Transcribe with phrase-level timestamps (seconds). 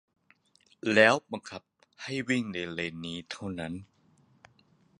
[0.93, 1.61] แล้วบังคับ
[2.03, 3.73] ให้วิ่งในเลนนี้เท่านั้น